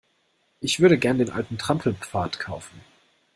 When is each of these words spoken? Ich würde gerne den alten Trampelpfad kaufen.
Ich 0.61 0.79
würde 0.79 0.97
gerne 0.97 1.25
den 1.25 1.31
alten 1.31 1.59
Trampelpfad 1.59 2.39
kaufen. 2.39 2.81